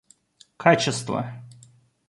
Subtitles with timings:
[0.65, 1.21] качество